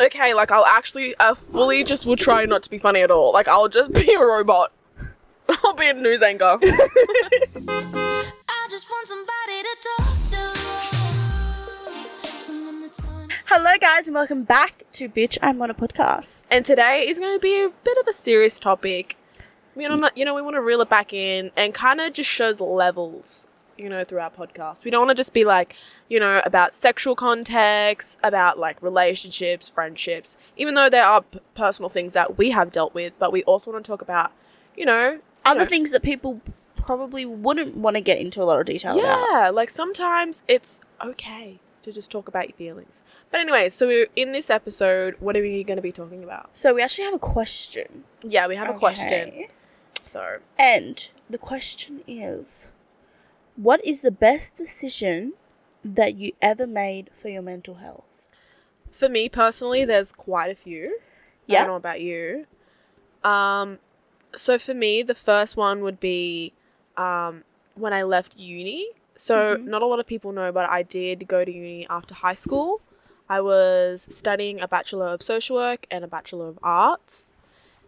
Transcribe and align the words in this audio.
Okay, 0.00 0.32
like 0.32 0.50
I'll 0.50 0.64
actually, 0.64 1.14
I 1.20 1.34
fully 1.34 1.84
just 1.84 2.06
will 2.06 2.16
try 2.16 2.46
not 2.46 2.62
to 2.62 2.70
be 2.70 2.78
funny 2.78 3.02
at 3.02 3.10
all. 3.10 3.34
Like 3.34 3.46
I'll 3.48 3.68
just 3.68 3.92
be 3.92 4.10
a 4.14 4.18
robot. 4.18 4.72
I'll 5.62 5.74
be 5.74 5.90
a 5.90 5.92
news 5.92 6.22
anchor. 6.22 6.58
I 6.62 7.18
just 8.70 8.88
want 8.88 9.08
somebody 9.08 9.62
to 9.62 9.76
talk 9.98 10.06
to. 10.30 10.38
Someone 12.28 12.80
that's 12.80 13.06
on. 13.06 13.28
Hello, 13.44 13.76
guys, 13.78 14.08
and 14.08 14.14
welcome 14.14 14.42
back 14.44 14.84
to 14.92 15.06
Bitch 15.06 15.36
I'm 15.42 15.60
on 15.60 15.68
a 15.68 15.74
podcast. 15.74 16.46
and 16.50 16.64
today 16.64 17.06
is 17.06 17.18
going 17.18 17.36
to 17.36 17.40
be 17.40 17.62
a 17.62 17.68
bit 17.84 17.98
of 17.98 18.08
a 18.08 18.14
serious 18.14 18.58
topic. 18.58 19.18
You 19.76 19.86
know, 19.86 19.96
mm. 19.96 20.00
not, 20.00 20.16
you 20.16 20.24
know, 20.24 20.34
we 20.34 20.40
want 20.40 20.54
to 20.54 20.62
reel 20.62 20.80
it 20.80 20.88
back 20.88 21.12
in 21.12 21.50
and 21.58 21.74
kind 21.74 22.00
of 22.00 22.14
just 22.14 22.30
shows 22.30 22.58
levels. 22.58 23.46
You 23.80 23.88
know, 23.88 24.04
through 24.04 24.20
our 24.20 24.30
podcast, 24.30 24.84
we 24.84 24.90
don't 24.90 25.06
want 25.06 25.16
to 25.16 25.20
just 25.20 25.32
be 25.32 25.44
like, 25.44 25.74
you 26.08 26.20
know, 26.20 26.42
about 26.44 26.74
sexual 26.74 27.16
context, 27.16 28.18
about 28.22 28.58
like 28.58 28.80
relationships, 28.82 29.68
friendships. 29.68 30.36
Even 30.56 30.74
though 30.74 30.90
there 30.90 31.04
are 31.04 31.22
p- 31.22 31.40
personal 31.54 31.88
things 31.88 32.12
that 32.12 32.36
we 32.36 32.50
have 32.50 32.72
dealt 32.72 32.92
with, 32.94 33.14
but 33.18 33.32
we 33.32 33.42
also 33.44 33.72
want 33.72 33.84
to 33.84 33.90
talk 33.90 34.02
about, 34.02 34.32
you 34.76 34.84
know, 34.84 35.20
Other 35.44 35.60
know, 35.60 35.66
things 35.66 35.92
that 35.92 36.02
people 36.02 36.40
probably 36.76 37.24
wouldn't 37.24 37.76
want 37.76 37.94
to 37.94 38.00
get 38.00 38.18
into 38.18 38.42
a 38.42 38.44
lot 38.44 38.60
of 38.60 38.66
detail 38.66 38.98
about. 38.98 39.28
Yeah, 39.32 39.50
like 39.50 39.70
sometimes 39.70 40.42
it's 40.46 40.80
okay 41.02 41.60
to 41.82 41.92
just 41.92 42.10
talk 42.10 42.28
about 42.28 42.48
your 42.48 42.56
feelings. 42.56 43.00
But 43.30 43.40
anyway, 43.40 43.68
so 43.68 44.06
in 44.16 44.32
this 44.32 44.50
episode, 44.50 45.16
what 45.20 45.36
are 45.36 45.42
we 45.42 45.64
going 45.64 45.76
to 45.76 45.82
be 45.82 45.92
talking 45.92 46.22
about? 46.22 46.50
So 46.52 46.74
we 46.74 46.82
actually 46.82 47.04
have 47.04 47.14
a 47.14 47.18
question. 47.18 48.04
Yeah, 48.22 48.46
we 48.46 48.56
have 48.56 48.68
a 48.68 48.78
question. 48.78 49.46
So, 50.02 50.38
And 50.58 51.08
the 51.28 51.38
question 51.38 52.02
is 52.06 52.68
what 53.56 53.84
is 53.84 54.02
the 54.02 54.10
best 54.10 54.54
decision 54.54 55.34
that 55.84 56.14
you 56.14 56.32
ever 56.40 56.66
made 56.66 57.10
for 57.12 57.28
your 57.28 57.42
mental 57.42 57.76
health? 57.76 58.04
for 58.90 59.08
me 59.08 59.28
personally, 59.28 59.84
there's 59.84 60.12
quite 60.12 60.50
a 60.50 60.54
few. 60.54 60.98
Yeah. 61.46 61.58
I 61.58 61.60
don't 61.60 61.68
know 61.68 61.76
about 61.76 62.00
you. 62.00 62.46
Um, 63.22 63.78
so 64.34 64.58
for 64.58 64.74
me, 64.74 65.02
the 65.02 65.14
first 65.14 65.56
one 65.56 65.82
would 65.82 66.00
be 66.00 66.52
um, 66.96 67.44
when 67.74 67.92
I 67.92 68.02
left 68.02 68.36
uni. 68.36 68.88
So 69.16 69.56
Mhm. 69.56 69.64
not 69.66 69.82
a 69.82 69.86
lot 69.86 70.00
of 70.00 70.06
people 70.06 70.32
know, 70.32 70.50
but 70.50 70.68
I 70.68 70.82
did 70.82 71.28
go 71.28 71.44
to 71.44 71.52
uni 71.52 71.86
after 71.88 72.14
high 72.14 72.34
school. 72.34 72.80
I 73.28 73.40
was 73.40 74.06
studying 74.10 74.60
a 74.60 74.66
bachelor 74.66 75.06
of 75.08 75.22
social 75.22 75.56
work 75.56 75.86
and 75.90 76.02
a 76.04 76.08
bachelor 76.08 76.48
of 76.48 76.58
arts, 76.62 77.28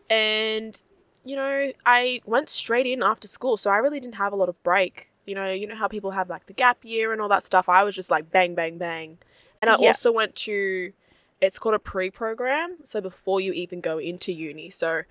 and 0.09 0.81
you 1.25 1.35
know 1.35 1.73
I 1.85 2.21
went 2.25 2.49
straight 2.49 2.87
in 2.87 3.03
after 3.03 3.27
school, 3.27 3.57
so 3.57 3.71
I 3.71 3.79
really 3.79 3.99
didn't 3.99 4.17
have 4.17 4.33
a 4.33 4.37
lot 4.37 4.49
of 4.49 4.63
break. 4.63 5.09
You 5.27 5.35
know, 5.35 5.51
you 5.53 5.67
know 5.67 5.77
how 5.77 5.89
people 5.89 6.11
have 6.13 6.29
like 6.29 6.47
the 6.47 6.53
gap 6.53 6.79
year 6.85 7.13
and 7.13 7.21
all 7.21 7.29
that 7.29 7.45
stuff. 7.45 7.69
I 7.69 7.83
was 7.85 7.95
just 7.95 8.11
like 8.11 8.31
bang, 8.31 8.55
bang, 8.55 8.79
bang, 8.79 9.19
and 9.61 9.71
I 9.71 9.75
Yeah. 9.79 9.89
also 9.89 10.11
went 10.13 10.35
to 10.37 10.93
it's 11.41 11.59
called 11.59 11.75
a 11.75 11.79
pre-program 11.81 12.77
so 12.85 13.01
before 13.01 13.41
you 13.41 13.53
even 13.53 13.81
go 13.81 13.99
into 13.99 14.33
uni 14.33 14.71
so 14.71 15.03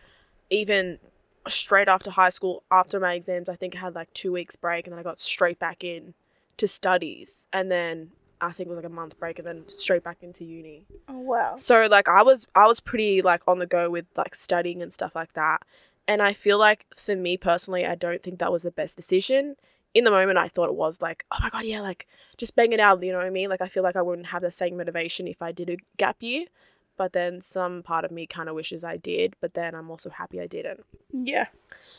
even 0.50 0.98
straight 1.48 1.90
after 1.90 2.10
high 2.12 2.30
school 2.30 2.64
after 2.72 3.02
my 3.02 3.14
exams 3.16 3.50
i 3.50 3.56
think 3.58 3.76
i 3.76 3.80
had 3.80 3.94
like 3.96 4.12
two 4.14 4.32
weeks 4.32 4.56
break 4.56 4.88
and 4.88 4.94
then 4.94 5.00
i 5.00 5.04
got 5.04 5.20
straight 5.20 5.60
back 5.60 5.84
in 5.84 6.14
to 6.56 6.70
studies 6.70 7.48
and 7.52 7.70
then 7.70 8.12
i 8.40 8.50
think 8.54 8.68
it 8.68 8.70
was 8.70 8.78
like 8.78 8.86
a 8.86 8.90
month 8.90 9.20
break 9.20 9.40
and 9.40 9.46
then 9.46 9.64
straight 9.68 10.04
back 10.06 10.18
into 10.22 10.46
uni 10.46 10.86
Oh, 11.10 11.20
wow. 11.20 11.56
so 11.58 11.86
like 11.92 12.08
i 12.08 12.22
was 12.22 12.48
i 12.56 12.66
was 12.66 12.80
pretty 12.80 13.22
like 13.22 13.42
on 13.46 13.60
the 13.60 13.66
go 13.68 13.90
with 13.90 14.06
like 14.16 14.34
studying 14.34 14.82
and 14.82 14.94
stuff 14.94 15.14
like 15.14 15.34
that 15.34 15.64
and 16.08 16.22
i 16.22 16.32
feel 16.32 16.58
like 16.58 16.86
for 16.96 17.16
me 17.18 17.36
personally 17.36 17.86
i 17.86 17.96
don't 17.96 18.24
think 18.24 18.40
that 18.40 18.54
was 18.54 18.64
the 18.64 18.72
best 18.72 18.96
decision 18.96 19.58
in 19.94 20.04
the 20.04 20.12
moment 20.12 20.38
i 20.38 20.48
thought 20.48 20.70
it 20.70 20.76
was 20.76 21.02
like 21.02 21.26
oh 21.32 21.38
my 21.42 21.50
god 21.50 21.66
yeah 21.66 21.82
like 21.82 22.08
just 22.38 22.56
bang 22.56 22.72
it 22.74 22.80
out 22.80 23.02
you 23.04 23.12
know 23.12 23.18
what 23.18 23.28
i 23.28 23.30
mean 23.30 23.50
like 23.50 23.62
i 23.62 23.68
feel 23.68 23.84
like 23.84 23.96
i 23.96 24.02
wouldn't 24.02 24.28
have 24.28 24.42
the 24.42 24.52
same 24.52 24.78
motivation 24.78 25.28
if 25.28 25.42
i 25.42 25.52
did 25.52 25.70
a 25.70 25.78
gap 25.98 26.18
year 26.22 26.46
but 26.98 27.14
then 27.14 27.42
some 27.42 27.82
part 27.82 28.06
of 28.06 28.12
me 28.12 28.28
kind 28.28 28.48
of 28.50 28.56
wishes 28.56 28.84
i 28.84 28.98
did 28.98 29.36
but 29.42 29.54
then 29.54 29.74
i'm 29.76 29.90
also 29.90 30.10
happy 30.10 30.40
i 30.40 30.48
didn't 30.48 30.86
Yeah. 31.14 31.48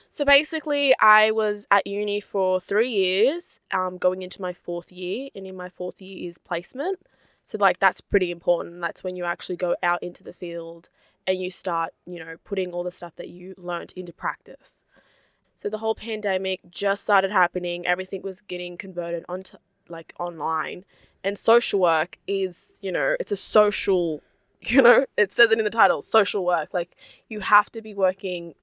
so 0.08 0.24
basically, 0.24 0.94
I 1.00 1.30
was 1.30 1.66
at 1.70 1.86
uni 1.86 2.20
for 2.20 2.60
three 2.60 2.90
years, 2.90 3.60
um, 3.72 3.98
going 3.98 4.22
into 4.22 4.40
my 4.40 4.52
fourth 4.52 4.92
year, 4.92 5.28
and 5.34 5.46
in 5.46 5.56
my 5.56 5.68
fourth 5.68 6.00
year 6.00 6.28
is 6.28 6.38
placement. 6.38 6.98
So 7.44 7.58
like 7.58 7.78
that's 7.80 8.00
pretty 8.00 8.30
important. 8.30 8.80
That's 8.80 9.02
when 9.02 9.16
you 9.16 9.24
actually 9.24 9.56
go 9.56 9.74
out 9.82 10.02
into 10.02 10.22
the 10.22 10.32
field 10.32 10.88
and 11.26 11.38
you 11.38 11.50
start, 11.50 11.92
you 12.06 12.18
know, 12.24 12.36
putting 12.44 12.72
all 12.72 12.84
the 12.84 12.90
stuff 12.90 13.16
that 13.16 13.28
you 13.28 13.54
learnt 13.58 13.92
into 13.92 14.12
practice. 14.12 14.81
So 15.54 15.68
the 15.68 15.78
whole 15.78 15.94
pandemic 15.94 16.60
just 16.70 17.02
started 17.02 17.30
happening. 17.30 17.86
Everything 17.86 18.22
was 18.22 18.40
getting 18.40 18.76
converted 18.76 19.24
onto 19.28 19.58
like 19.88 20.14
online, 20.18 20.84
and 21.22 21.38
social 21.38 21.80
work 21.80 22.18
is, 22.26 22.74
you 22.80 22.90
know, 22.90 23.16
it's 23.20 23.32
a 23.32 23.36
social, 23.36 24.22
you 24.60 24.80
know, 24.80 25.06
it 25.16 25.32
says 25.32 25.50
it 25.50 25.58
in 25.58 25.64
the 25.64 25.70
title, 25.70 26.02
social 26.02 26.44
work. 26.44 26.70
Like 26.72 26.96
you 27.28 27.40
have 27.40 27.70
to 27.72 27.82
be 27.82 27.94
working 27.94 28.54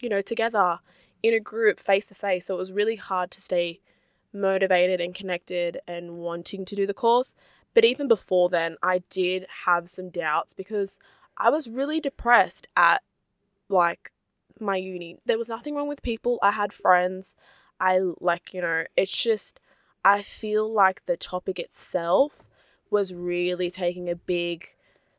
you 0.00 0.08
know, 0.08 0.20
together 0.20 0.80
in 1.22 1.34
a 1.34 1.40
group 1.40 1.80
face 1.80 2.06
to 2.06 2.14
face. 2.14 2.46
So 2.46 2.54
it 2.54 2.58
was 2.58 2.72
really 2.72 2.96
hard 2.96 3.30
to 3.32 3.40
stay 3.40 3.80
motivated 4.32 5.00
and 5.00 5.14
connected 5.14 5.80
and 5.86 6.18
wanting 6.18 6.64
to 6.64 6.76
do 6.76 6.86
the 6.86 6.94
course. 6.94 7.34
But 7.74 7.84
even 7.84 8.08
before 8.08 8.48
then, 8.48 8.76
I 8.82 9.02
did 9.10 9.46
have 9.64 9.88
some 9.88 10.10
doubts 10.10 10.52
because 10.52 10.98
I 11.36 11.50
was 11.50 11.68
really 11.68 12.00
depressed 12.00 12.68
at 12.76 13.02
like 13.68 14.12
my 14.60 14.76
uni. 14.76 15.18
There 15.24 15.38
was 15.38 15.48
nothing 15.48 15.74
wrong 15.74 15.88
with 15.88 16.02
people. 16.02 16.38
I 16.42 16.52
had 16.52 16.72
friends. 16.72 17.34
I 17.80 18.00
like, 18.20 18.54
you 18.54 18.60
know, 18.60 18.84
it's 18.96 19.10
just 19.10 19.60
I 20.04 20.22
feel 20.22 20.72
like 20.72 21.04
the 21.06 21.16
topic 21.16 21.58
itself 21.58 22.46
was 22.90 23.12
really 23.12 23.70
taking 23.70 24.08
a 24.08 24.14
big 24.14 24.68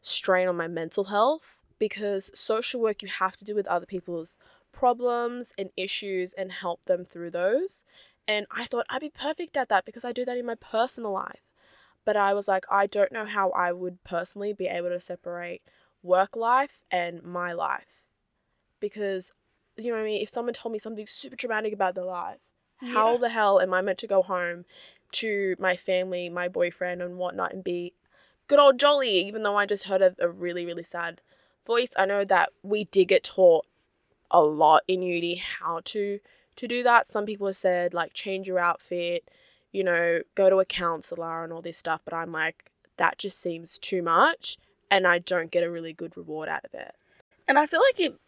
strain 0.02 0.48
on 0.48 0.56
my 0.56 0.68
mental 0.68 1.06
health 1.06 1.60
because 1.80 2.32
social 2.34 2.82
work 2.82 3.02
you 3.02 3.08
have 3.08 3.36
to 3.38 3.46
do 3.46 3.54
with 3.54 3.68
other 3.68 3.86
people's 3.86 4.38
problems 4.72 5.54
and 5.58 5.70
issues 5.76 6.34
and 6.34 6.52
help 6.52 6.84
them 6.86 7.04
through 7.04 7.32
those. 7.32 7.84
And 8.28 8.46
I 8.52 8.66
thought 8.66 8.86
I'd 8.90 9.02
be 9.02 9.10
perfect 9.10 9.58
at 9.58 9.70
that 9.70 9.86
because 9.86 10.06
I 10.06 10.12
do 10.12 10.26
that 10.26 10.38
in 10.38 10.46
my 10.46 10.56
personal 10.56 11.12
life. 11.12 11.42
But 12.06 12.16
I 12.16 12.34
was 12.34 12.48
like, 12.48 12.66
I 12.72 12.88
don't 12.88 13.12
know 13.12 13.26
how 13.26 13.50
I 13.52 13.72
would 13.72 14.04
personally 14.04 14.54
be 14.54 14.68
able 14.68 14.90
to 14.90 15.00
separate 15.00 15.62
work 16.02 16.36
life 16.36 16.84
and 16.90 17.22
my 17.24 17.52
life. 17.52 18.07
Because, 18.80 19.32
you 19.76 19.92
know 19.92 19.98
what 19.98 20.04
I 20.04 20.06
mean? 20.06 20.22
If 20.22 20.30
someone 20.30 20.54
told 20.54 20.74
me 20.74 20.80
something 20.80 21.08
super 21.08 21.36
traumatic 21.36 21.74
about 21.74 21.96
their 21.96 22.06
life, 22.06 22.38
how 22.80 23.18
the 23.18 23.30
hell 23.30 23.60
am 23.60 23.74
I 23.74 23.82
meant 23.82 23.98
to 24.00 24.08
go 24.08 24.22
home 24.22 24.66
to 25.14 25.56
my 25.58 25.76
family, 25.76 26.30
my 26.30 26.48
boyfriend, 26.48 27.02
and 27.02 27.18
whatnot 27.18 27.54
and 27.54 27.64
be 27.64 27.94
good 28.48 28.60
old 28.60 28.80
jolly, 28.80 29.26
even 29.26 29.44
though 29.44 29.56
I 29.56 29.66
just 29.66 29.86
heard 29.86 30.02
a, 30.02 30.16
a 30.20 30.30
really, 30.30 30.66
really 30.66 30.84
sad 30.84 31.22
voice? 31.66 31.90
I 31.98 32.06
know 32.06 32.24
that 32.26 32.50
we 32.62 32.86
did 32.86 33.08
get 33.08 33.24
taught 33.24 33.66
a 34.30 34.42
lot 34.42 34.84
in 34.88 35.02
uni 35.02 35.36
how 35.36 35.82
to 35.86 36.20
to 36.58 36.68
do 36.68 36.84
that. 36.84 37.08
Some 37.08 37.26
people 37.26 37.48
have 37.48 37.56
said 37.56 37.94
like 37.94 38.14
change 38.14 38.48
your 38.48 38.60
outfit, 38.60 39.30
you 39.72 39.84
know, 39.84 40.22
go 40.36 40.50
to 40.50 40.58
a 40.60 40.66
counselor 40.66 41.44
and 41.44 41.54
all 41.54 41.62
this 41.62 41.78
stuff, 41.78 42.02
but 42.04 42.14
I'm 42.14 42.32
like 42.32 42.72
that 42.98 43.18
just 43.18 43.40
seems 43.40 43.78
too 43.78 44.02
much 44.02 44.58
and 44.90 45.06
I 45.08 45.20
don't 45.20 45.52
get 45.52 45.64
a 45.64 45.72
really 45.72 45.94
good 45.94 46.18
reward 46.18 46.50
out 46.50 46.66
of 46.66 46.74
it. 46.74 46.96
And 47.48 47.58
I 47.58 47.66
feel 47.66 47.80
like 47.80 48.00
it 48.00 48.20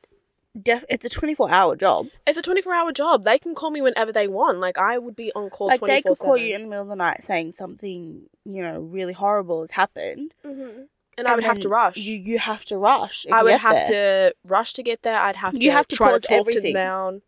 def- 0.62 0.86
it's 0.90 1.06
a 1.06 1.10
24 1.10 1.52
hour 1.52 1.76
job. 1.76 2.08
It's 2.28 2.38
a 2.38 2.42
24-hour 2.42 2.92
job. 2.94 3.24
They 3.24 3.38
can 3.40 3.56
call 3.56 3.72
me 3.72 3.82
whenever 3.82 4.12
they 4.12 4.28
want. 4.28 4.60
Like 4.60 4.78
I 4.78 4.98
would 4.98 5.16
be 5.16 5.32
on 5.36 5.50
call 5.50 5.68
like, 5.68 5.82
they 5.82 6.02
could 6.02 6.18
call 6.18 6.38
you 6.38 6.56
in 6.56 6.64
the 6.64 6.68
middle 6.68 6.84
of 6.84 6.90
the 6.90 6.96
night 6.96 7.24
saying 7.24 7.54
something, 7.54 8.24
you 8.46 8.62
know, 8.64 8.80
really 8.80 9.14
horrible 9.14 9.62
has 9.62 9.72
happened. 9.72 10.34
Mhm. 10.46 10.88
And 11.18 11.28
I 11.28 11.36
would 11.36 11.44
have 11.44 11.60
to 11.60 11.70
rush. 11.70 11.98
You, 11.98 12.16
you 12.16 12.40
have 12.40 12.64
to 12.66 12.78
rush. 12.78 13.26
I 13.30 13.44
would 13.44 13.56
have 13.56 13.90
there. 13.90 14.30
to 14.30 14.36
rush 14.46 14.72
to 14.74 14.84
get 14.84 15.02
there. 15.02 15.20
I'd 15.20 15.36
have 15.36 15.52
to 15.54 15.60
You 15.60 15.72
have 15.72 15.86
to 15.90 15.96
try 15.98 16.12
pause 16.12 16.22
to 16.22 16.28
talk 16.30 16.36
to 16.36 16.40
everything. 16.40 16.74
them 16.74 16.74
down. 16.74 17.22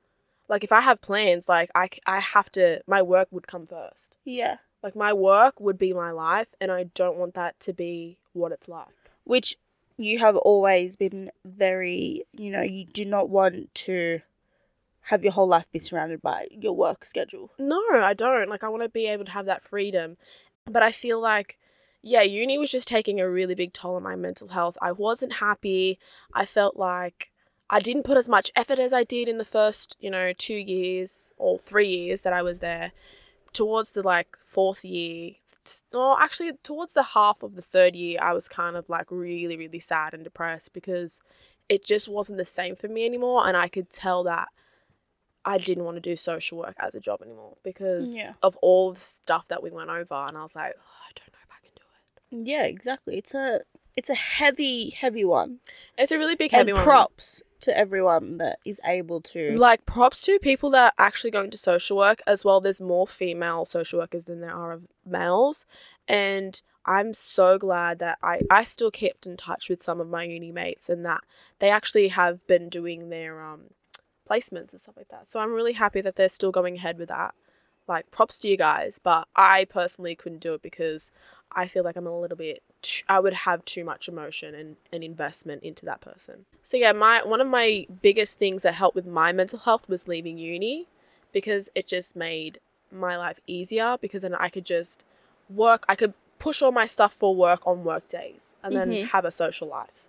Like 0.48 0.64
if 0.64 0.72
I 0.72 0.80
have 0.82 1.02
plans, 1.02 1.50
like 1.50 1.70
I, 1.76 1.90
I 2.06 2.20
have 2.22 2.50
to. 2.54 2.82
My 2.88 3.02
work 3.02 3.28
would 3.32 3.48
come 3.48 3.66
first. 3.66 4.16
Yeah. 4.24 4.58
Like 4.82 4.96
my 4.96 5.12
work 5.14 5.60
would 5.60 5.78
be 5.78 5.92
my 5.94 6.12
life, 6.12 6.48
and 6.62 6.72
I 6.72 6.84
don't 6.96 7.18
want 7.18 7.34
that 7.36 7.60
to 7.62 7.74
be 7.74 8.18
what 8.34 8.52
it's 8.54 8.68
like. 8.70 8.88
which 9.26 9.58
you 10.04 10.20
have 10.20 10.36
always 10.38 10.96
been 10.96 11.32
very, 11.46 12.26
you 12.34 12.52
know, 12.52 12.62
you 12.62 12.86
do 12.86 13.06
not 13.06 13.30
want 13.30 13.74
to 13.76 14.22
have 15.06 15.24
your 15.24 15.34
whole 15.34 15.48
life 15.48 15.72
be 15.72 15.80
surrounded 15.80 16.22
by 16.22 16.48
your 16.52 16.74
work 16.74 17.06
schedule. 17.06 17.52
No, 17.58 17.82
I 17.92 18.14
don't. 18.14 18.50
Like 18.50 18.64
I 18.64 18.70
want 18.70 18.84
to 18.84 18.90
be 18.90 19.08
able 19.08 19.26
to 19.26 19.32
have 19.32 19.46
that 19.46 19.64
freedom. 19.64 20.18
But 20.66 20.84
I 20.84 20.92
feel 20.92 21.20
like 21.20 21.58
yeah, 22.04 22.22
uni 22.24 22.58
was 22.58 22.72
just 22.72 22.88
taking 22.88 23.20
a 23.20 23.30
really 23.30 23.54
big 23.54 23.74
toll 23.74 23.96
on 23.96 24.04
my 24.04 24.16
mental 24.16 24.50
health. 24.50 24.78
I 24.82 24.92
wasn't 24.92 25.34
happy. 25.34 26.00
I 26.34 26.46
felt 26.46 26.76
like 26.76 27.32
I 27.70 27.80
didn't 27.80 28.04
put 28.04 28.18
as 28.18 28.28
much 28.28 28.52
effort 28.56 28.80
as 28.80 28.92
I 28.92 29.04
did 29.04 29.28
in 29.28 29.38
the 29.38 29.46
first, 29.46 29.96
you 30.00 30.10
know, 30.10 30.34
2 30.34 30.54
years 30.54 31.32
or 31.38 31.60
3 31.60 31.88
years 31.88 32.22
that 32.24 32.34
I 32.34 32.42
was 32.42 32.60
there. 32.60 32.92
Towards 33.54 33.92
the 33.92 34.02
like 34.02 34.38
fourth 34.46 34.84
year, 34.84 35.34
or 35.94 36.22
actually 36.22 36.52
towards 36.64 36.94
the 36.94 37.04
half 37.04 37.44
of 37.44 37.56
the 37.56 37.62
third 37.62 37.96
year, 37.96 38.20
I 38.22 38.34
was 38.34 38.48
kind 38.48 38.76
of 38.76 38.90
like 38.90 39.08
really 39.10 39.58
really 39.58 39.80
sad 39.80 40.14
and 40.14 40.24
depressed 40.24 40.74
because 40.74 41.20
it 41.70 41.86
just 41.86 42.08
wasn't 42.08 42.38
the 42.38 42.46
same 42.46 42.76
for 42.76 42.88
me 42.88 43.06
anymore 43.06 43.48
and 43.48 43.56
I 43.56 43.68
could 43.68 43.90
tell 43.90 44.24
that 44.26 44.50
I 45.44 45.58
didn't 45.58 45.86
want 45.86 45.98
to 45.98 46.02
do 46.02 46.16
social 46.16 46.58
work 46.60 46.76
as 46.78 46.94
a 46.94 47.00
job 47.00 47.22
anymore 47.24 47.58
because 47.64 48.16
Yeah. 48.16 48.34
of 48.44 48.56
all 48.58 48.94
the 48.94 49.00
stuff 49.00 49.48
that 49.48 49.64
we 49.64 49.72
went 49.72 49.90
over. 49.90 50.14
And 50.28 50.38
I 50.38 50.44
was 50.44 50.54
like, 50.56 50.74
oh, 50.78 51.02
I 51.08 51.12
don't 51.16 51.34
know 51.34 51.40
if 51.42 51.50
I 51.50 51.60
can 51.66 51.72
do 51.76 52.46
it. 52.46 52.48
Yeah, 52.48 52.64
exactly. 52.66 53.18
It's 53.18 53.34
a 53.34 53.62
it's 53.98 54.10
a 54.10 54.16
heavy, 54.16 54.92
heavy 54.92 55.26
one. 55.26 55.60
It's 55.98 56.12
a 56.12 56.18
really 56.18 56.36
big 56.36 56.52
heavy 56.52 56.72
and 56.72 56.78
one. 56.78 56.84
props 56.84 57.42
to 57.62 57.78
everyone 57.78 58.38
that 58.38 58.60
is 58.66 58.80
able 58.86 59.22
to. 59.22 59.58
Like 59.58 59.86
props 59.86 60.22
to 60.24 60.40
people 60.40 60.70
that 60.72 60.94
are 60.98 61.06
actually 61.06 61.32
going 61.32 61.52
to 61.52 61.58
social 61.58 61.98
work 61.98 62.22
as 62.28 62.44
well. 62.46 62.62
There's 62.62 62.82
more 62.82 63.08
female 63.08 63.66
social 63.66 64.00
workers 64.00 64.26
than 64.26 64.42
there 64.42 64.56
are 64.56 64.72
of 64.72 64.84
males, 65.06 65.66
and 66.08 66.62
I'm 66.86 67.14
so 67.14 67.58
glad 67.58 68.00
that 68.00 68.18
I 68.24 68.42
I 68.50 68.64
still 68.64 68.92
kept 68.92 69.28
in 69.28 69.38
touch 69.38 69.70
with 69.70 69.84
some 69.84 70.02
of 70.02 70.10
my 70.10 70.24
uni 70.24 70.52
mates 70.52 70.90
and 70.90 71.06
that 71.06 71.22
they 71.60 71.70
actually 71.70 72.08
have 72.10 72.46
been 72.48 72.70
doing 72.70 73.10
their 73.10 73.42
um 73.42 73.72
placements 74.30 74.72
and 74.72 74.82
stuff 74.82 74.98
like 74.98 75.10
that. 75.10 75.30
So 75.30 75.40
I'm 75.40 75.54
really 75.54 75.74
happy 75.74 76.02
that 76.02 76.16
they're 76.16 76.30
still 76.30 76.52
going 76.52 76.78
ahead 76.78 76.98
with 76.98 77.10
that. 77.10 77.36
Like 77.92 78.10
props 78.10 78.40
to 78.40 78.48
you 78.48 78.58
guys, 78.58 79.00
but 79.04 79.28
I 79.36 79.66
personally 79.66 80.16
couldn't 80.16 80.40
do 80.40 80.54
it 80.54 80.62
because 80.62 81.12
I 81.52 81.68
feel 81.68 81.84
like 81.84 81.98
I'm 81.98 82.08
a 82.08 82.20
little 82.20 82.38
bit 82.38 82.64
t- 82.82 83.04
I 83.10 83.20
would 83.20 83.34
have 83.34 83.66
too 83.66 83.84
much 83.84 84.08
emotion 84.08 84.56
and, 84.56 84.78
and 84.94 85.04
investment 85.04 85.62
into 85.64 85.86
that 85.86 86.00
person. 86.00 86.46
So 86.64 86.78
yeah, 86.78 86.94
my 86.94 87.22
one 87.24 87.42
of 87.42 87.48
my 87.48 87.86
biggest 88.02 88.40
things 88.40 88.62
that 88.64 88.76
helped 88.76 88.96
with 88.96 89.06
my 89.06 89.32
mental 89.32 89.60
health 89.60 89.90
was 89.90 90.08
leaving 90.08 90.38
uni 90.38 90.88
because 91.34 91.70
it 91.76 91.86
just 91.88 92.16
made 92.16 92.60
my 92.92 93.18
life 93.18 93.40
easier 93.46 93.98
because 94.00 94.22
then 94.22 94.36
I 94.36 94.48
could 94.50 94.66
just 94.66 95.04
work 95.50 95.86
I 95.90 95.96
could 95.96 96.14
push 96.40 96.62
all 96.62 96.72
my 96.72 96.86
stuff 96.86 97.14
for 97.14 97.36
work 97.36 97.62
on 97.68 97.84
work 97.84 98.08
days 98.08 98.54
and 98.64 98.76
then 98.76 98.90
Mhm. 98.90 99.04
have 99.10 99.26
a 99.26 99.32
social 99.32 99.68
life. 99.68 100.08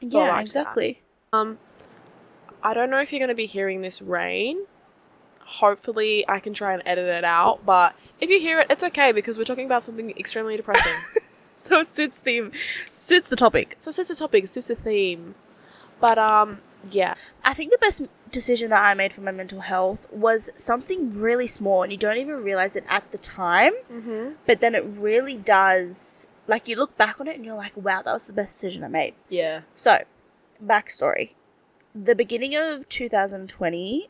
So 0.00 0.06
yeah, 0.18 0.28
liked 0.28 0.52
that. 0.54 0.60
exactly. 0.60 1.02
Um, 1.32 1.58
I 2.62 2.74
don't 2.74 2.90
know 2.90 3.00
if 3.00 3.12
you're 3.12 3.18
going 3.18 3.28
to 3.28 3.34
be 3.34 3.46
hearing 3.46 3.82
this 3.82 4.00
rain. 4.02 4.66
Hopefully, 5.58 6.24
I 6.28 6.38
can 6.40 6.54
try 6.54 6.74
and 6.74 6.82
edit 6.86 7.06
it 7.06 7.24
out. 7.24 7.66
But 7.66 7.94
if 8.20 8.30
you 8.30 8.38
hear 8.40 8.60
it, 8.60 8.68
it's 8.70 8.84
okay 8.84 9.10
because 9.12 9.36
we're 9.36 9.44
talking 9.44 9.66
about 9.66 9.82
something 9.82 10.10
extremely 10.10 10.56
depressing. 10.56 10.92
So 11.60 11.80
it 11.80 11.94
suits 11.94 12.20
the 12.20 12.50
suits 12.86 13.28
the 13.28 13.36
topic. 13.36 13.76
so 13.78 13.90
it's 13.90 13.98
just 13.98 14.10
a 14.10 14.14
topic, 14.16 14.44
it's 14.44 14.54
just 14.54 14.70
a 14.70 14.74
theme. 14.74 15.34
But 16.00 16.16
um, 16.16 16.60
yeah, 16.90 17.16
I 17.44 17.52
think 17.52 17.70
the 17.70 17.78
best 17.78 18.00
decision 18.32 18.70
that 18.70 18.82
I 18.82 18.94
made 18.94 19.12
for 19.12 19.20
my 19.20 19.30
mental 19.30 19.60
health 19.60 20.06
was 20.10 20.48
something 20.54 21.12
really 21.12 21.46
small, 21.46 21.82
and 21.82 21.92
you 21.92 21.98
don't 21.98 22.16
even 22.16 22.42
realize 22.42 22.76
it 22.76 22.84
at 22.88 23.10
the 23.10 23.18
time, 23.18 23.74
mm-hmm. 23.92 24.36
but 24.46 24.62
then 24.62 24.74
it 24.74 24.84
really 24.86 25.36
does. 25.36 26.28
Like 26.46 26.66
you 26.66 26.76
look 26.76 26.96
back 26.96 27.20
on 27.20 27.28
it 27.28 27.36
and 27.36 27.44
you're 27.44 27.56
like, 27.56 27.76
wow, 27.76 28.00
that 28.00 28.12
was 28.14 28.26
the 28.26 28.32
best 28.32 28.54
decision 28.54 28.82
I 28.82 28.88
made. 28.88 29.14
yeah, 29.28 29.60
So, 29.76 30.04
backstory: 30.64 31.34
the 31.94 32.14
beginning 32.14 32.56
of 32.56 32.88
2020, 32.88 34.08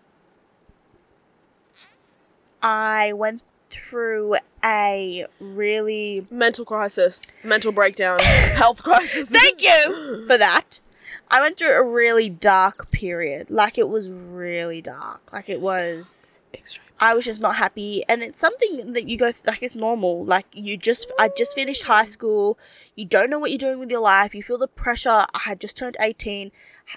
I 2.62 3.12
went 3.12 3.42
through 3.70 4.36
a 4.64 5.26
really 5.38 6.26
mental 6.30 6.64
crisis, 6.64 7.22
mental 7.44 7.72
breakdown, 7.72 8.18
health 8.20 8.82
crisis. 8.82 9.28
Thank 9.30 9.62
you 9.62 10.24
for 10.26 10.36
that. 10.36 10.80
I 11.30 11.40
went 11.40 11.56
through 11.56 11.72
a 11.72 11.88
really 11.88 12.28
dark 12.28 12.90
period. 12.90 13.50
Like 13.50 13.78
it 13.78 13.88
was 13.88 14.10
really 14.10 14.82
dark. 14.82 15.32
Like 15.32 15.48
it 15.48 15.60
was 15.60 16.40
Extreme. 16.52 16.86
I 16.98 17.14
was 17.14 17.24
just 17.24 17.40
not 17.40 17.56
happy 17.56 18.02
and 18.08 18.22
it's 18.22 18.40
something 18.40 18.92
that 18.92 19.08
you 19.08 19.16
go 19.16 19.30
th- 19.30 19.46
like 19.46 19.62
it's 19.62 19.76
normal. 19.76 20.24
Like 20.24 20.46
you 20.52 20.76
just 20.76 21.10
I 21.18 21.28
just 21.28 21.54
finished 21.54 21.84
high 21.84 22.04
mm. 22.04 22.08
school. 22.08 22.58
You 22.96 23.04
don't 23.04 23.30
know 23.30 23.38
what 23.38 23.50
you're 23.50 23.58
doing 23.58 23.78
with 23.78 23.90
your 23.90 24.00
life. 24.00 24.34
You 24.34 24.42
feel 24.42 24.58
the 24.58 24.68
pressure. 24.68 25.24
I 25.32 25.40
had 25.44 25.60
just 25.60 25.78
turned 25.78 25.96
18. 26.00 26.50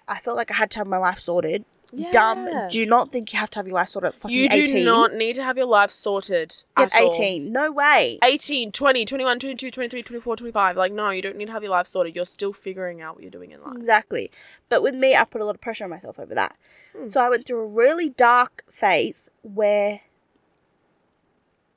I 0.08 0.20
felt 0.20 0.36
like 0.36 0.50
I 0.50 0.56
had 0.56 0.72
to 0.72 0.80
have 0.80 0.88
my 0.88 0.98
life 0.98 1.20
sorted. 1.20 1.64
Dumb. 2.12 2.50
Do 2.70 2.86
not 2.86 3.12
think 3.12 3.34
you 3.34 3.40
have 3.40 3.50
to 3.52 3.60
have 3.60 3.68
your 3.68 3.76
life 3.76 3.90
sorted 3.90 4.14
at 4.14 4.20
fucking 4.22 4.36
You 4.36 4.50
do 4.50 4.56
18. 4.64 4.86
not 4.86 5.14
need 5.14 5.36
to 5.36 5.44
have 5.44 5.58
your 5.58 5.68
life 5.68 5.92
sorted. 5.92 6.64
at 6.76 6.94
at 6.94 7.02
all. 7.02 7.14
18. 7.14 7.52
No 7.52 7.72
way. 7.72 8.20
18, 8.24 8.72
20, 8.72 9.06
21, 9.06 9.40
22, 9.40 9.70
23, 9.72 10.04
24, 10.04 10.36
25. 10.38 10.78
Like, 10.78 10.92
no, 10.92 11.10
you 11.12 11.22
don't 11.22 11.38
need 11.38 11.46
to 11.48 11.52
have 11.52 11.62
your 11.64 11.72
life 11.72 11.88
sorted. 11.88 12.16
You're 12.16 12.26
still 12.26 12.54
figuring 12.54 13.02
out 13.02 13.16
what 13.16 13.22
you're 13.24 13.32
doing 13.32 13.52
in 13.52 13.62
life. 13.62 13.76
Exactly. 13.76 14.32
But 14.70 14.82
with 14.82 14.96
me, 14.96 15.16
I 15.16 15.24
put 15.24 15.42
a 15.42 15.46
lot 15.46 15.56
of 15.56 15.62
pressure 15.62 15.84
on 15.84 15.90
myself 15.90 16.18
over 16.20 16.34
that. 16.34 16.56
Hmm. 16.98 17.08
So 17.08 17.22
I 17.22 17.30
went 17.30 17.46
through 17.46 17.62
a 17.62 17.68
really 17.68 18.10
dark 18.10 18.64
phase 18.70 19.30
where 19.42 20.02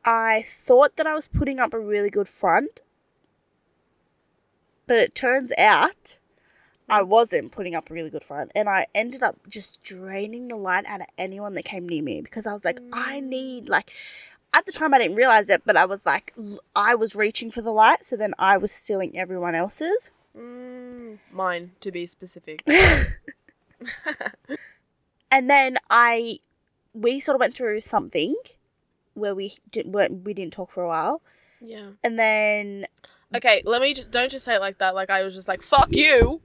I 0.04 0.44
thought 0.46 0.96
that 0.96 1.06
I 1.06 1.14
was 1.14 1.28
putting 1.28 1.58
up 1.58 1.74
a 1.74 1.80
really 1.80 2.10
good 2.10 2.28
front. 2.28 2.82
But 4.86 4.98
it 4.98 5.14
turns 5.14 5.52
out 5.58 6.16
I 6.88 7.02
wasn't 7.02 7.52
putting 7.52 7.74
up 7.74 7.90
a 7.90 7.94
really 7.94 8.10
good 8.10 8.22
front. 8.22 8.52
And 8.54 8.68
I 8.68 8.86
ended 8.94 9.22
up 9.22 9.36
just 9.48 9.82
draining 9.82 10.48
the 10.48 10.56
light 10.56 10.84
out 10.86 11.00
of 11.00 11.06
anyone 11.18 11.54
that 11.54 11.64
came 11.64 11.88
near 11.88 12.02
me 12.02 12.20
because 12.20 12.46
I 12.46 12.52
was 12.52 12.64
like, 12.64 12.78
I 12.92 13.20
need, 13.20 13.68
like, 13.68 13.90
at 14.54 14.66
the 14.66 14.72
time 14.72 14.94
I 14.94 14.98
didn't 14.98 15.16
realize 15.16 15.48
it, 15.48 15.62
but 15.64 15.76
I 15.76 15.84
was 15.84 16.06
like, 16.06 16.34
I 16.74 16.94
was 16.94 17.14
reaching 17.14 17.50
for 17.50 17.62
the 17.62 17.72
light. 17.72 18.04
So 18.04 18.16
then 18.16 18.34
I 18.38 18.56
was 18.56 18.70
stealing 18.70 19.18
everyone 19.18 19.54
else's. 19.54 20.10
Mm, 20.36 21.18
mine, 21.32 21.72
to 21.80 21.90
be 21.90 22.06
specific. 22.06 22.62
and 25.30 25.50
then 25.50 25.76
I 25.90 26.40
we 26.94 27.20
sort 27.20 27.34
of 27.34 27.40
went 27.40 27.54
through 27.54 27.80
something 27.82 28.34
where 29.12 29.34
we 29.34 29.56
didn't 29.70 29.92
weren't, 29.92 30.24
we 30.24 30.32
didn't 30.32 30.54
talk 30.54 30.70
for 30.70 30.82
a 30.82 30.88
while, 30.88 31.20
yeah. 31.60 31.90
and 32.02 32.18
then 32.18 32.86
Okay, 33.34 33.62
let 33.64 33.82
me, 33.82 33.92
don't 33.92 34.30
just 34.30 34.44
say 34.44 34.54
it 34.54 34.60
like 34.60 34.78
that. 34.78 34.94
Like, 34.94 35.10
I 35.10 35.22
was 35.22 35.34
just 35.34 35.48
like, 35.48 35.62
fuck 35.62 35.88
you. 35.90 36.40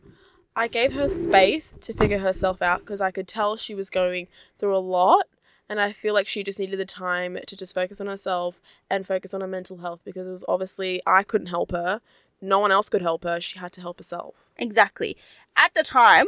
I 0.55 0.67
gave 0.67 0.93
her 0.93 1.07
space 1.09 1.73
to 1.81 1.93
figure 1.93 2.19
herself 2.19 2.61
out 2.61 2.81
because 2.81 3.01
I 3.01 3.11
could 3.11 3.27
tell 3.27 3.55
she 3.55 3.73
was 3.73 3.89
going 3.89 4.27
through 4.59 4.75
a 4.75 4.79
lot. 4.79 5.27
And 5.69 5.79
I 5.79 5.93
feel 5.93 6.13
like 6.13 6.27
she 6.27 6.43
just 6.43 6.59
needed 6.59 6.77
the 6.79 6.85
time 6.85 7.37
to 7.47 7.55
just 7.55 7.73
focus 7.73 8.01
on 8.01 8.07
herself 8.07 8.59
and 8.89 9.07
focus 9.07 9.33
on 9.33 9.39
her 9.39 9.47
mental 9.47 9.77
health 9.77 10.01
because 10.03 10.27
it 10.27 10.31
was 10.31 10.43
obviously 10.49 11.01
I 11.07 11.23
couldn't 11.23 11.47
help 11.47 11.71
her. 11.71 12.01
No 12.41 12.59
one 12.59 12.71
else 12.73 12.89
could 12.89 13.01
help 13.01 13.23
her. 13.23 13.39
She 13.39 13.57
had 13.59 13.71
to 13.73 13.81
help 13.81 13.97
herself. 13.97 14.49
exactly 14.57 15.15
at 15.55 15.73
the 15.73 15.83
time 15.83 16.25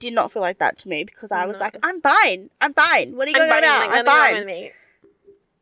did 0.00 0.12
not 0.14 0.32
feel 0.32 0.42
like 0.42 0.58
that 0.58 0.78
to 0.78 0.88
me 0.88 1.04
because 1.04 1.30
I 1.30 1.46
was 1.46 1.56
No. 1.56 1.60
like, 1.60 1.76
I'm 1.84 2.00
fine, 2.00 2.50
I'm 2.60 2.72
fine. 2.74 3.14
What 3.14 3.28
are 3.28 3.30
you 3.30 3.36
going 3.36 3.48
about? 3.48 3.62
I'm 3.64 4.04
nothing 4.04 4.06
wrong 4.06 4.32
with 4.32 4.38
fine. 4.38 4.46
me. 4.46 4.72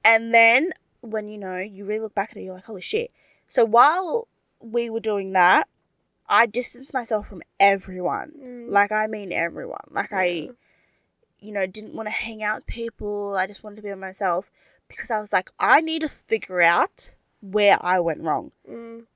And 0.04 0.32
then 0.32 0.70
when 1.00 1.28
you 1.28 1.36
know 1.36 1.58
you 1.58 1.84
really 1.84 2.00
look 2.00 2.14
back 2.14 2.30
at 2.30 2.36
it, 2.38 2.42
you're 2.44 2.54
like, 2.54 2.64
holy 2.64 2.80
shit. 2.80 3.10
So 3.48 3.64
while 3.64 4.28
we 4.60 4.88
were 4.88 5.00
doing 5.00 5.32
that, 5.32 5.68
I 6.32 6.46
distanced 6.46 6.92
myself 6.94 7.28
from 7.28 7.42
everyone. 7.60 8.32
Mm. 8.40 8.70
Like 8.70 8.90
I 8.90 9.06
mean 9.06 9.32
everyone. 9.32 9.86
Like 9.90 10.12
I 10.12 10.48
you 11.38 11.50
know, 11.52 11.66
didn't 11.66 11.94
want 11.94 12.06
to 12.06 12.12
hang 12.12 12.42
out 12.42 12.56
with 12.58 12.66
people. 12.66 13.34
I 13.36 13.46
just 13.48 13.64
wanted 13.64 13.76
to 13.76 13.82
be 13.82 13.88
by 13.90 13.96
myself 13.96 14.50
because 14.86 15.10
I 15.10 15.18
was 15.18 15.32
like, 15.32 15.50
I 15.58 15.80
need 15.80 16.02
to 16.02 16.08
figure 16.08 16.62
out 16.62 17.10
where 17.40 17.76
I 17.80 17.98
went 17.98 18.20
wrong. 18.20 18.52
Mm. 18.70 19.06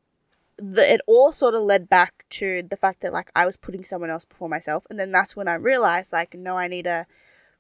The, 0.58 0.94
it 0.94 1.00
all 1.06 1.30
sort 1.32 1.54
of 1.54 1.62
led 1.62 1.88
back 1.88 2.24
to 2.30 2.62
the 2.62 2.76
fact 2.76 3.00
that 3.02 3.12
like 3.12 3.30
I 3.36 3.46
was 3.46 3.56
putting 3.56 3.84
someone 3.84 4.10
else 4.10 4.24
before 4.24 4.48
myself, 4.48 4.84
and 4.90 4.98
then 4.98 5.12
that's 5.12 5.36
when 5.36 5.46
I 5.48 5.54
realized 5.54 6.12
like, 6.12 6.34
no, 6.34 6.56
I 6.56 6.66
need 6.66 6.84
to 6.86 7.06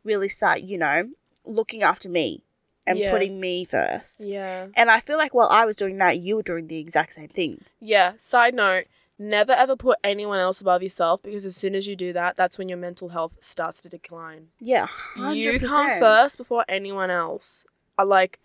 really 0.02 0.28
start, 0.28 0.62
you 0.62 0.78
know, 0.78 1.10
looking 1.44 1.82
after 1.84 2.08
me 2.08 2.42
and 2.86 2.98
Yeah. 2.98 3.12
putting 3.12 3.38
me 3.38 3.64
first. 3.64 4.20
Yeah. 4.20 4.66
And 4.74 4.90
I 4.90 4.98
feel 5.00 5.18
like 5.18 5.32
while 5.34 5.48
I 5.48 5.64
was 5.64 5.76
doing 5.76 5.98
that, 5.98 6.18
you 6.18 6.36
were 6.36 6.42
doing 6.42 6.66
the 6.66 6.78
exact 6.78 7.12
same 7.12 7.28
thing. 7.28 7.62
Yeah. 7.80 8.14
Side 8.18 8.54
note, 8.54 8.86
never 9.18 9.52
ever 9.52 9.76
put 9.76 9.98
anyone 10.04 10.38
else 10.38 10.60
above 10.60 10.82
yourself 10.82 11.22
because 11.22 11.46
as 11.46 11.56
soon 11.56 11.74
as 11.74 11.86
you 11.86 11.96
do 11.96 12.12
that, 12.12 12.36
that's 12.36 12.58
when 12.58 12.68
your 12.68 12.78
mental 12.78 13.10
health 13.10 13.32
starts 13.40 13.80
to 13.82 13.88
decline. 13.88 14.48
Yeah, 14.60 14.88
100%. 15.16 15.36
You 15.36 15.60
come 15.60 15.98
first 15.98 16.36
before 16.36 16.64
anyone 16.68 17.10
else. 17.10 17.64
I 17.98 18.02
like 18.02 18.38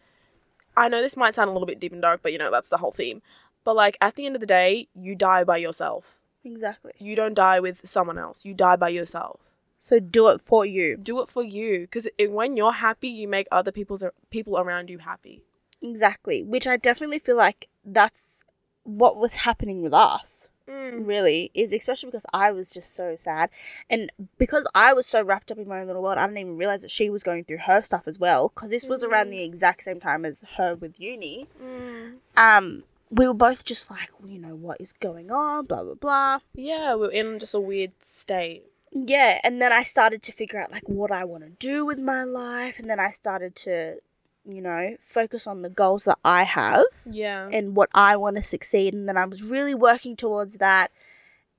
I 0.76 0.88
know 0.88 1.02
this 1.02 1.18
might 1.18 1.36
sound 1.36 1.50
a 1.50 1.54
little 1.54 1.66
bit 1.66 1.80
deep 1.80 1.92
and 1.92 2.02
dark, 2.02 2.22
but 2.24 2.32
you 2.32 2.38
know, 2.38 2.52
that's 2.52 2.70
the 2.70 2.78
whole 2.78 2.92
theme. 2.92 3.22
But 3.64 3.76
like 3.76 3.98
at 4.02 4.16
the 4.16 4.26
end 4.26 4.36
of 4.36 4.42
the 4.42 4.48
day, 4.48 4.88
you 4.96 5.16
die 5.16 5.44
by 5.44 5.58
yourself. 5.58 6.18
Exactly. 6.44 6.94
You 6.98 7.16
don't 7.16 7.34
die 7.34 7.60
with 7.60 7.88
someone 7.88 8.18
else. 8.18 8.46
You 8.46 8.54
die 8.54 8.76
by 8.76 8.90
yourself. 8.90 9.40
So 9.80 10.00
do 10.00 10.28
it 10.30 10.42
for 10.42 10.66
you. 10.66 10.98
Do 10.98 11.22
it 11.22 11.30
for 11.30 11.44
you 11.44 11.82
because 11.82 12.08
when 12.20 12.56
you're 12.56 12.74
happy, 12.74 13.10
you 13.10 13.28
make 13.28 13.48
other 13.52 13.72
people's 13.72 14.04
people 14.30 14.58
around 14.58 14.90
you 14.90 15.00
happy. 15.00 15.42
Exactly. 15.82 16.44
Which 16.44 16.68
I 16.68 16.78
definitely 16.78 17.20
feel 17.20 17.38
like 17.38 17.68
that's 17.84 18.44
what 18.84 19.18
was 19.18 19.36
happening 19.36 19.82
with 19.82 19.94
us. 19.94 20.48
Mm. 20.70 21.08
really 21.08 21.52
is 21.54 21.74
especially 21.74 22.08
because 22.08 22.26
I 22.34 22.52
was 22.52 22.74
just 22.74 22.94
so 22.94 23.16
sad 23.16 23.50
and 23.90 24.12
because 24.38 24.68
I 24.76 24.94
was 24.94 25.06
so 25.08 25.22
wrapped 25.24 25.52
up 25.52 25.58
in 25.58 25.68
my 25.68 25.82
own 25.82 25.88
little 25.88 26.02
world 26.04 26.18
I 26.18 26.26
didn't 26.28 26.38
even 26.40 26.58
realize 26.58 26.82
that 26.84 26.92
she 26.92 27.10
was 27.10 27.24
going 27.24 27.44
through 27.44 27.60
her 27.60 27.82
stuff 27.82 28.04
as 28.08 28.20
well 28.20 28.50
because 28.50 28.70
this 28.72 28.86
was 28.86 29.04
around 29.04 29.28
Mm. 29.28 29.32
the 29.32 29.44
exact 29.44 29.84
same 29.84 30.00
time 30.00 30.24
as 30.26 30.44
her 30.58 30.76
with 30.76 31.00
uni 31.00 31.48
Mm. 31.62 32.18
um 32.38 32.84
we 33.10 33.28
were 33.28 33.34
both 33.34 33.66
just 33.66 33.90
like 33.92 34.10
well, 34.20 34.30
you 34.32 34.40
know 34.40 34.56
what 34.56 34.80
is 34.80 34.94
going 34.94 35.32
on 35.32 35.66
blah 35.66 35.84
blah 35.84 35.96
blah 35.96 36.40
Yeah, 36.56 36.96
we're 36.96 37.12
in 37.12 37.40
just 37.40 37.54
a 37.54 37.60
weird 37.60 37.92
state. 38.02 38.66
yeah 38.92 39.40
and 39.44 39.60
then 39.62 39.74
I 39.74 39.84
started 39.84 40.22
to 40.24 40.32
figure 40.32 40.60
out 40.62 40.72
like 40.72 40.88
what 40.88 41.12
I 41.12 41.24
want 41.26 41.44
to 41.44 41.50
do 41.50 41.86
with 41.86 42.00
my 42.00 42.24
life 42.24 42.78
and 42.80 42.90
then 42.90 43.00
I 43.00 43.12
started 43.12 43.56
to 43.58 43.98
you 44.46 44.62
know 44.62 44.96
focus 45.04 45.46
on 45.46 45.62
the 45.62 45.70
goals 45.70 46.06
that 46.06 46.18
I 46.26 46.44
have 46.44 46.86
Yeah. 47.06 47.48
and 47.52 47.76
what 47.76 47.90
I 47.94 48.16
want 48.18 48.38
to 48.38 48.44
succeed 48.44 48.94
and 48.94 49.08
then 49.08 49.18
I 49.18 49.26
was 49.26 49.44
really 49.44 49.76
working 49.76 50.16
towards 50.16 50.56
that 50.56 50.92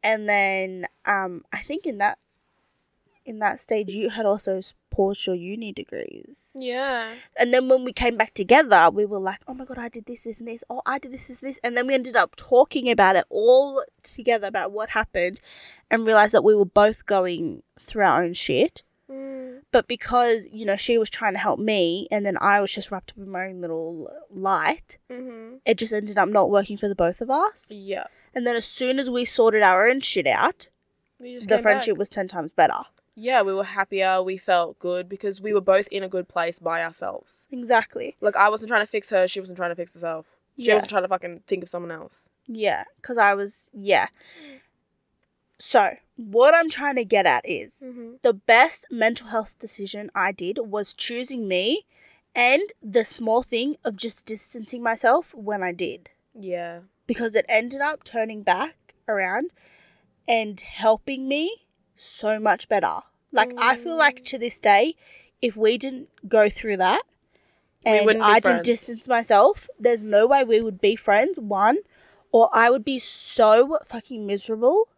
and 0.02 0.28
then 0.28 0.86
um 1.06 1.44
I 1.52 1.58
think 1.62 1.86
in 1.86 1.98
that 1.98 2.18
in 3.24 3.38
that 3.38 3.60
stage, 3.60 3.90
you 3.90 4.10
had 4.10 4.26
also 4.26 4.60
paused 4.90 5.26
your 5.26 5.36
uni 5.36 5.72
degrees. 5.72 6.56
Yeah. 6.58 7.14
And 7.38 7.54
then 7.54 7.68
when 7.68 7.84
we 7.84 7.92
came 7.92 8.16
back 8.16 8.34
together, 8.34 8.90
we 8.92 9.06
were 9.06 9.20
like, 9.20 9.38
oh 9.46 9.54
my 9.54 9.64
God, 9.64 9.78
I 9.78 9.88
did 9.88 10.06
this, 10.06 10.24
this, 10.24 10.40
and 10.40 10.48
this. 10.48 10.64
Oh, 10.68 10.82
I 10.84 10.98
did 10.98 11.12
this, 11.12 11.28
this, 11.28 11.38
this. 11.38 11.60
And 11.62 11.76
then 11.76 11.86
we 11.86 11.94
ended 11.94 12.16
up 12.16 12.34
talking 12.34 12.90
about 12.90 13.14
it 13.14 13.24
all 13.30 13.84
together 14.02 14.48
about 14.48 14.72
what 14.72 14.90
happened 14.90 15.40
and 15.88 16.04
realized 16.04 16.34
that 16.34 16.42
we 16.42 16.54
were 16.54 16.64
both 16.64 17.06
going 17.06 17.62
through 17.78 18.02
our 18.04 18.24
own 18.24 18.34
shit. 18.34 18.82
But 19.72 19.88
because, 19.88 20.46
you 20.52 20.64
know, 20.64 20.76
she 20.76 20.98
was 20.98 21.10
trying 21.10 21.32
to 21.32 21.38
help 21.38 21.58
me 21.58 22.06
and 22.10 22.24
then 22.24 22.36
I 22.40 22.60
was 22.60 22.70
just 22.70 22.90
wrapped 22.92 23.10
up 23.12 23.16
in 23.18 23.28
my 23.30 23.46
own 23.48 23.60
little 23.60 24.08
light, 24.30 24.98
Mm-hmm. 25.10 25.56
it 25.66 25.78
just 25.78 25.92
ended 25.92 26.16
up 26.18 26.28
not 26.28 26.50
working 26.50 26.76
for 26.76 26.88
the 26.88 26.94
both 26.94 27.20
of 27.20 27.30
us. 27.30 27.68
Yeah. 27.70 28.04
And 28.34 28.46
then 28.46 28.54
as 28.54 28.66
soon 28.66 28.98
as 28.98 29.10
we 29.10 29.24
sorted 29.24 29.62
our 29.62 29.88
own 29.88 30.00
shit 30.00 30.26
out, 30.26 30.68
the 31.18 31.58
friendship 31.60 31.94
back. 31.94 31.98
was 31.98 32.08
10 32.10 32.28
times 32.28 32.52
better. 32.52 32.80
Yeah, 33.14 33.42
we 33.42 33.52
were 33.52 33.64
happier. 33.64 34.22
We 34.22 34.38
felt 34.38 34.78
good 34.78 35.08
because 35.08 35.40
we 35.40 35.52
were 35.52 35.60
both 35.60 35.86
in 35.88 36.02
a 36.02 36.08
good 36.08 36.28
place 36.28 36.58
by 36.58 36.82
ourselves. 36.82 37.46
Exactly. 37.50 38.16
Like 38.20 38.36
I 38.36 38.48
wasn't 38.48 38.68
trying 38.68 38.84
to 38.84 38.90
fix 38.90 39.10
her. 39.10 39.26
She 39.28 39.38
wasn't 39.40 39.56
trying 39.58 39.70
to 39.70 39.76
fix 39.76 39.94
herself. 39.94 40.26
She 40.58 40.66
Yeah. 40.66 40.74
wasn't 40.74 40.90
trying 40.90 41.02
to 41.02 41.08
fucking 41.08 41.40
think 41.46 41.62
of 41.62 41.68
someone 41.68 41.90
else. 41.90 42.24
Yeah, 42.46 42.84
because 42.96 43.18
I 43.18 43.34
was, 43.34 43.70
yeah. 43.72 44.08
So, 45.64 45.96
what 46.16 46.56
I'm 46.56 46.68
trying 46.68 46.96
to 46.96 47.04
get 47.04 47.24
at 47.24 47.48
is 47.48 47.74
Mm-hmm. 47.84 48.14
the 48.22 48.32
best 48.32 48.84
mental 48.90 49.28
health 49.28 49.56
decision 49.60 50.10
I 50.12 50.32
did 50.32 50.58
was 50.58 50.92
choosing 50.92 51.46
me 51.46 51.86
and 52.34 52.62
the 52.82 53.04
small 53.04 53.44
thing 53.44 53.76
of 53.84 53.96
just 53.96 54.26
distancing 54.26 54.82
myself 54.82 55.32
when 55.34 55.62
I 55.62 55.70
did. 55.70 56.10
Yeah. 56.34 56.80
Because 57.06 57.36
it 57.36 57.46
ended 57.48 57.80
up 57.80 58.02
turning 58.02 58.42
back 58.42 58.94
around 59.06 59.52
and 60.26 60.60
helping 60.60 61.28
me 61.28 61.66
so 61.96 62.40
much 62.40 62.68
better. 62.68 63.02
Like, 63.30 63.52
I 63.56 63.76
feel 63.76 63.96
like 63.96 64.24
to 64.24 64.38
this 64.38 64.58
day, 64.58 64.96
if 65.40 65.56
we 65.56 65.78
didn't 65.78 66.08
go 66.28 66.50
through 66.50 66.78
that 66.78 67.02
and 67.86 68.10
I 68.20 68.40
didn't 68.40 68.64
distance 68.64 69.06
myself, 69.08 69.68
there's 69.78 70.02
no 70.02 70.26
way 70.26 70.42
we 70.42 70.60
would 70.60 70.80
be 70.80 70.96
friends, 70.96 71.38
one, 71.38 71.78
or 72.32 72.50
I 72.52 72.68
would 72.68 72.84
be 72.84 72.98
so 72.98 73.78
fucking 73.86 74.26
miserable, 74.26 74.88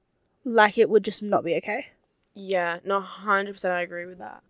like 0.45 0.79
it 0.79 0.89
would 0.91 1.05
just 1.05 1.23
not 1.23 1.45
be 1.45 1.55
okay. 1.57 1.87
Yeah. 2.35 2.79
No, 2.85 3.01
hundred 3.01 3.53
percent. 3.55 3.75
I 3.75 3.83
agree 3.83 4.07
with 4.07 4.19
that. 4.19 4.43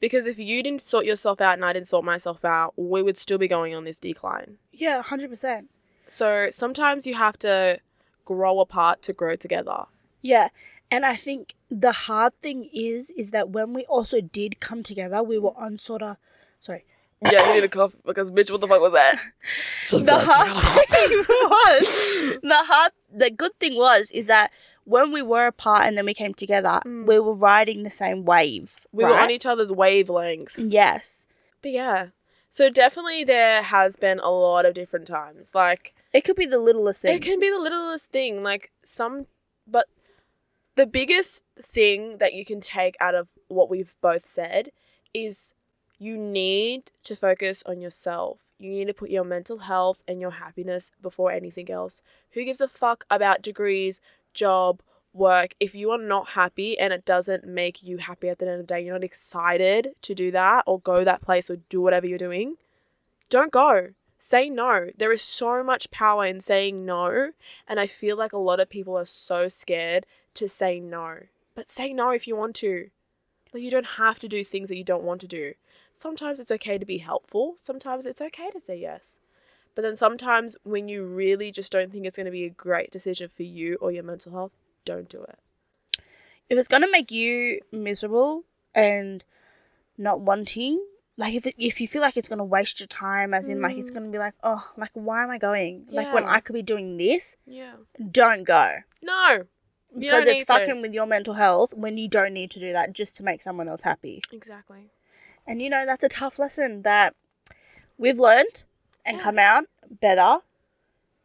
Because 0.00 0.26
if 0.26 0.38
you 0.38 0.62
didn't 0.62 0.82
sort 0.82 1.04
yourself 1.04 1.40
out 1.40 1.54
and 1.54 1.64
I 1.64 1.72
didn't 1.74 1.88
sort 1.88 2.04
myself 2.04 2.44
out, 2.44 2.72
we 2.76 3.02
would 3.02 3.18
still 3.18 3.36
be 3.36 3.48
going 3.48 3.74
on 3.74 3.84
this 3.84 3.98
decline. 3.98 4.56
Yeah, 4.72 5.02
100%. 5.04 5.66
So 6.08 6.48
sometimes 6.50 7.06
you 7.06 7.14
have 7.14 7.38
to 7.40 7.80
grow 8.24 8.60
apart 8.60 9.02
to 9.02 9.12
grow 9.12 9.36
together. 9.36 9.84
Yeah. 10.22 10.48
And 10.90 11.04
I 11.04 11.16
think 11.16 11.54
the 11.70 11.92
hard 11.92 12.32
thing 12.40 12.70
is, 12.72 13.10
is 13.10 13.30
that 13.30 13.50
when 13.50 13.74
we 13.74 13.84
also 13.84 14.22
did 14.22 14.58
come 14.58 14.82
together, 14.82 15.22
we 15.22 15.38
were 15.38 15.56
on 15.56 15.78
sort 15.78 16.02
of, 16.02 16.16
sorry, 16.58 16.84
Yeah, 17.20 17.48
you 17.48 17.54
need 17.56 17.64
a 17.64 17.68
cough 17.68 17.94
because 18.06 18.30
bitch, 18.30 18.50
what 18.50 18.62
the 18.62 18.68
fuck 18.68 18.80
was 18.80 18.92
that? 18.92 19.20
the 19.90 20.18
hard 20.18 20.88
thing 20.88 21.10
was, 21.28 22.38
the 22.42 22.62
hard, 22.66 22.92
the 23.14 23.30
good 23.30 23.52
thing 23.60 23.76
was, 23.76 24.10
is 24.10 24.28
that 24.28 24.50
when 24.90 25.12
we 25.12 25.22
were 25.22 25.46
apart 25.46 25.86
and 25.86 25.96
then 25.96 26.04
we 26.04 26.14
came 26.14 26.34
together, 26.34 26.80
Mm. 26.84 27.06
we 27.06 27.18
were 27.18 27.34
riding 27.34 27.82
the 27.82 27.90
same 27.90 28.24
wave. 28.24 28.86
We 28.92 29.04
were 29.04 29.16
on 29.18 29.30
each 29.30 29.46
other's 29.46 29.72
wavelength. 29.72 30.58
Yes. 30.58 31.26
But 31.62 31.72
yeah. 31.72 32.06
So 32.48 32.68
definitely 32.68 33.22
there 33.24 33.62
has 33.62 33.94
been 33.96 34.18
a 34.18 34.30
lot 34.30 34.66
of 34.66 34.74
different 34.74 35.06
times. 35.06 35.54
Like 35.54 35.94
It 36.12 36.22
could 36.24 36.36
be 36.36 36.46
the 36.46 36.58
littlest 36.58 37.02
thing. 37.02 37.16
it 37.16 37.22
can 37.22 37.38
be 37.38 37.48
the 37.50 37.58
littlest 37.58 38.10
thing. 38.10 38.42
Like 38.42 38.72
some 38.84 39.26
but 39.66 39.86
the 40.74 40.86
biggest 40.86 41.44
thing 41.62 42.18
that 42.18 42.32
you 42.34 42.44
can 42.44 42.60
take 42.60 42.96
out 43.00 43.14
of 43.14 43.28
what 43.48 43.70
we've 43.70 43.94
both 44.00 44.26
said 44.26 44.72
is 45.14 45.54
you 45.98 46.16
need 46.16 46.90
to 47.04 47.14
focus 47.14 47.62
on 47.66 47.80
yourself. 47.80 48.38
You 48.58 48.70
need 48.70 48.86
to 48.86 48.94
put 48.94 49.10
your 49.10 49.24
mental 49.24 49.58
health 49.58 49.98
and 50.08 50.20
your 50.20 50.30
happiness 50.44 50.90
before 51.02 51.30
anything 51.30 51.70
else. 51.70 52.00
Who 52.32 52.44
gives 52.44 52.60
a 52.62 52.68
fuck 52.68 53.04
about 53.10 53.42
degrees, 53.42 54.00
job, 54.34 54.82
work? 55.12 55.54
If 55.60 55.74
you 55.74 55.90
are 55.90 55.98
not 55.98 56.30
happy 56.30 56.78
and 56.78 56.92
it 56.92 57.04
doesn't 57.04 57.46
make 57.46 57.82
you 57.82 57.98
happy 57.98 58.28
at 58.28 58.38
the 58.38 58.46
end 58.46 58.60
of 58.60 58.66
the 58.66 58.74
day, 58.74 58.84
you're 58.84 58.94
not 58.94 59.04
excited 59.04 59.94
to 60.02 60.14
do 60.14 60.30
that 60.30 60.64
or 60.66 60.80
go 60.80 61.04
that 61.04 61.22
place 61.22 61.50
or 61.50 61.56
do 61.68 61.80
whatever 61.80 62.06
you're 62.06 62.18
doing, 62.18 62.56
don't 63.28 63.52
go. 63.52 63.88
Say 64.18 64.50
no. 64.50 64.90
There 64.98 65.12
is 65.12 65.22
so 65.22 65.64
much 65.64 65.90
power 65.90 66.26
in 66.26 66.40
saying 66.40 66.84
no. 66.84 67.30
And 67.66 67.80
I 67.80 67.86
feel 67.86 68.16
like 68.16 68.32
a 68.32 68.38
lot 68.38 68.60
of 68.60 68.68
people 68.68 68.96
are 68.98 69.06
so 69.06 69.48
scared 69.48 70.04
to 70.34 70.48
say 70.48 70.78
no. 70.78 71.20
But 71.54 71.70
say 71.70 71.92
no 71.92 72.10
if 72.10 72.26
you 72.26 72.36
want 72.36 72.54
to. 72.56 72.90
Like, 73.52 73.62
you 73.62 73.70
don't 73.70 73.96
have 73.96 74.18
to 74.20 74.28
do 74.28 74.44
things 74.44 74.68
that 74.68 74.76
you 74.76 74.84
don't 74.84 75.02
want 75.02 75.20
to 75.22 75.26
do. 75.26 75.54
Sometimes 75.94 76.38
it's 76.38 76.50
okay 76.50 76.78
to 76.78 76.86
be 76.86 76.98
helpful, 76.98 77.56
sometimes 77.60 78.06
it's 78.06 78.22
okay 78.22 78.50
to 78.50 78.60
say 78.60 78.78
yes. 78.78 79.18
But 79.74 79.82
then 79.82 79.96
sometimes 79.96 80.56
when 80.64 80.88
you 80.88 81.04
really 81.04 81.50
just 81.52 81.72
don't 81.72 81.90
think 81.92 82.04
it's 82.06 82.16
going 82.16 82.26
to 82.26 82.32
be 82.32 82.44
a 82.44 82.50
great 82.50 82.90
decision 82.90 83.28
for 83.28 83.44
you 83.44 83.76
or 83.80 83.92
your 83.92 84.02
mental 84.02 84.32
health, 84.32 84.52
don't 84.84 85.08
do 85.08 85.22
it. 85.22 85.38
if 86.48 86.58
it's 86.58 86.66
gonna 86.68 86.90
make 86.90 87.12
you 87.12 87.60
miserable 87.70 88.42
and 88.74 89.22
not 89.96 90.20
wanting, 90.20 90.84
like 91.16 91.32
if 91.34 91.46
it, 91.46 91.54
if 91.56 91.80
you 91.80 91.86
feel 91.86 92.02
like 92.02 92.16
it's 92.16 92.28
gonna 92.28 92.44
waste 92.44 92.80
your 92.80 92.88
time, 92.88 93.32
as 93.32 93.48
in 93.48 93.62
like 93.62 93.76
it's 93.78 93.90
Mm. 93.92 93.94
gonna 93.94 94.10
be 94.10 94.18
like, 94.18 94.34
oh, 94.42 94.72
like 94.76 94.90
why 94.94 95.22
am 95.22 95.30
I 95.30 95.38
going? 95.38 95.86
Like 95.88 96.12
when 96.12 96.24
I 96.24 96.40
could 96.40 96.54
be 96.54 96.62
doing 96.62 96.96
this, 96.96 97.36
Yeah. 97.46 97.74
don't 98.10 98.42
go 98.42 98.78
No. 99.00 99.44
Because 99.96 100.26
it's 100.26 100.40
need 100.40 100.46
to. 100.46 100.52
fucking 100.52 100.82
with 100.82 100.92
your 100.92 101.06
mental 101.06 101.34
health 101.34 101.72
when 101.74 101.96
you 101.98 102.08
don't 102.08 102.32
need 102.32 102.50
to 102.52 102.58
do 102.60 102.72
that 102.72 102.92
just 102.94 103.16
to 103.18 103.22
make 103.22 103.42
someone 103.42 103.68
else 103.68 103.82
happy. 103.82 104.22
Exactly. 104.32 104.90
And 105.46 105.62
you 105.62 105.70
know 105.70 105.86
that's 105.86 106.02
a 106.02 106.08
tough 106.08 106.38
lesson 106.40 106.82
that 106.82 107.14
we've 107.98 108.18
learned 108.18 108.64
and 109.10 109.18
Yeah. 109.18 109.24
come 109.24 109.38
out 109.38 109.64
better, 110.00 110.38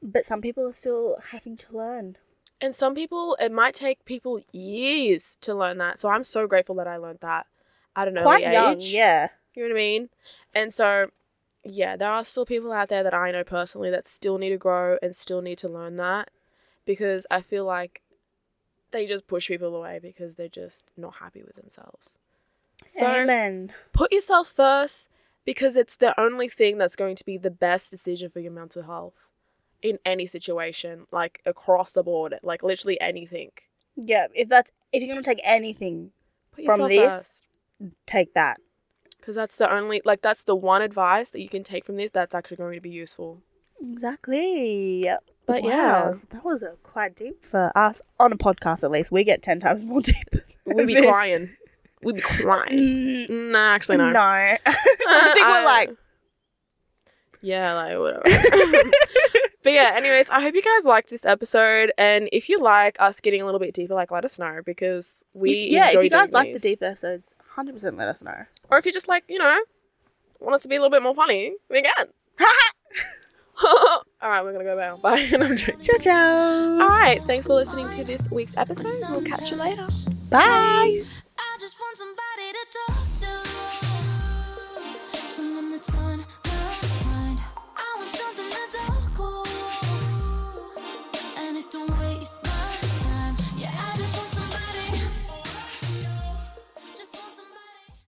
but 0.02 0.26
some 0.26 0.42
people 0.42 0.68
are 0.68 0.74
still 0.74 1.18
having 1.32 1.56
to 1.58 1.78
learn. 1.78 2.18
And 2.62 2.74
some 2.74 2.96
people, 2.96 3.36
it 3.40 3.52
might 3.52 3.76
take 3.76 4.06
people 4.06 4.42
years 4.52 5.38
to 5.42 5.54
learn 5.54 5.78
that. 5.80 6.00
So 6.00 6.10
I'm 6.10 6.24
so 6.24 6.48
grateful 6.48 6.76
that 6.76 6.88
I 6.88 6.98
learned 6.98 7.20
that 7.22 7.48
at 7.96 8.08
an 8.08 8.18
Quite 8.18 8.44
early 8.44 8.54
young, 8.54 8.82
age. 8.82 8.92
yeah. 8.92 9.30
You 9.54 9.64
know 9.64 9.70
what 9.70 9.76
I 9.76 9.80
mean? 9.80 10.10
And 10.54 10.74
so, 10.74 11.12
yeah, 11.64 11.96
there 11.96 12.10
are 12.10 12.24
still 12.24 12.46
people 12.46 12.72
out 12.72 12.90
there 12.90 13.04
that 13.04 13.14
I 13.14 13.32
know 13.32 13.44
personally 13.44 13.90
that 13.92 14.08
still 14.08 14.38
need 14.38 14.50
to 14.50 14.58
grow 14.58 14.98
and 15.02 15.16
still 15.16 15.42
need 15.42 15.58
to 15.60 15.68
learn 15.70 15.96
that 15.98 16.30
because 16.86 17.26
I 17.30 17.42
feel 17.42 17.66
like 17.66 18.02
they 18.92 19.06
just 19.06 19.28
push 19.28 19.48
people 19.50 19.76
away 19.76 20.00
because 20.02 20.36
they're 20.36 20.48
just 20.48 20.86
not 20.96 21.16
happy 21.16 21.44
with 21.44 21.56
themselves. 21.56 22.20
So 22.88 23.06
Amen. 23.06 23.74
put 23.94 24.12
yourself 24.12 24.48
first 24.48 25.10
because 25.46 25.76
it's 25.76 25.96
the 25.96 26.20
only 26.20 26.50
thing 26.50 26.78
that's 26.78 26.96
going 26.96 27.16
to 27.16 27.24
be 27.26 27.38
the 27.38 27.52
best 27.52 27.92
decision 27.92 28.30
for 28.30 28.40
your 28.40 28.52
mental 28.52 28.84
health 28.84 29.14
in 29.82 30.00
any 30.06 30.26
situation, 30.26 31.06
like 31.12 31.42
across 31.46 31.92
the 31.92 32.04
board, 32.04 32.36
like 32.44 32.64
literally 32.64 33.00
anything. 33.00 33.52
Yeah, 33.96 34.28
if 34.34 34.50
that's 34.50 34.72
if 34.92 35.02
you're 35.02 35.10
gonna 35.14 35.24
take 35.24 35.42
anything, 35.44 36.12
From 36.66 36.90
this- 36.90 37.00
first. 37.00 37.48
take 38.08 38.34
that. 38.34 38.60
Because 39.20 39.36
that's 39.36 39.58
the 39.58 39.74
only, 39.74 40.04
like, 40.06 40.22
that's 40.22 40.44
the 40.44 40.56
one 40.56 40.84
advice 40.84 41.32
that 41.32 41.42
you 41.42 41.50
can 41.50 41.64
take 41.64 41.84
from 41.84 41.96
this 41.96 42.12
that's 42.14 42.36
actually 42.36 42.58
going 42.58 42.76
to 42.76 42.80
be 42.82 42.92
useful. 42.92 43.42
Exactly. 43.82 45.10
But 45.48 45.64
Wow, 45.64 45.70
yeah, 45.70 46.12
so 46.12 46.28
that 46.30 46.46
was 46.46 46.62
a 46.62 46.74
quite 46.84 47.16
deep 47.16 47.44
for 47.44 47.72
us 47.76 48.04
on 48.20 48.32
a 48.32 48.38
podcast. 48.38 48.84
At 48.84 48.92
least 48.92 49.12
we 49.12 49.24
get 49.24 49.42
ten 49.42 49.60
times 49.60 49.84
more 49.84 50.02
deep. 50.02 50.16
we'd 50.66 50.86
be 50.86 50.94
this. 50.94 51.06
crying. 51.06 51.56
We'd 52.06 52.16
be 52.16 52.22
crying. 52.22 52.78
Mm, 53.28 53.52
Nah, 53.52 53.74
actually, 53.74 53.98
no. 53.98 54.12
no. 54.12 54.20
I 54.22 55.32
think 55.34 55.48
we're 55.48 55.66
like, 55.66 55.90
yeah, 57.42 57.74
like 57.74 57.98
whatever. 57.98 58.22
but 59.64 59.74
yeah, 59.74 59.94
anyways, 59.96 60.30
I 60.30 60.40
hope 60.40 60.54
you 60.54 60.62
guys 60.62 60.86
liked 60.86 61.10
this 61.10 61.26
episode, 61.26 61.92
and 61.98 62.30
if 62.32 62.48
you 62.48 62.60
like 62.60 62.96
us 63.00 63.20
getting 63.20 63.42
a 63.42 63.46
little 63.46 63.60
bit 63.60 63.74
deeper, 63.74 63.96
like 63.96 64.12
let 64.12 64.24
us 64.24 64.38
know 64.38 64.62
because 64.64 65.24
we 65.34 65.52
if, 65.64 65.72
yeah. 65.72 65.90
If 65.90 66.04
you 66.04 66.10
guys 66.12 66.32
like 66.32 66.50
the 66.50 66.54
these. 66.54 66.62
deep 66.62 66.84
episodes, 66.84 67.34
hundred 67.56 67.74
percent 67.74 67.98
let 67.98 68.08
us 68.08 68.22
know. 68.22 68.46
or 68.70 68.78
if 68.78 68.86
you 68.86 68.94
just 68.94 69.08
like, 69.08 69.24
you 69.28 69.40
know, 69.40 69.60
want 70.40 70.54
us 70.54 70.62
to 70.62 70.68
be 70.68 70.76
a 70.76 70.80
little 70.80 70.92
bit 70.96 71.02
more 71.02 71.16
funny, 71.16 71.56
we 71.72 71.82
can. 71.82 72.08
All 73.64 74.30
right, 74.30 74.44
we're 74.44 74.52
gonna 74.52 74.64
go 74.64 74.76
now. 74.78 74.98
Bye. 74.98 75.28
And 75.34 75.44
I'm 75.44 75.58
joking. 75.58 75.82
Ciao, 75.82 75.98
ciao. 75.98 76.82
All 76.82 76.88
right, 76.90 77.20
thanks 77.24 77.48
for 77.48 77.54
listening 77.54 77.90
to 77.92 78.04
this 78.04 78.30
week's 78.30 78.56
episode. 78.58 79.10
We'll 79.10 79.22
catch 79.24 79.50
you 79.50 79.58
later. 79.58 79.88
Bye. 80.30 80.42
I 80.44 81.06
just 85.86 86.35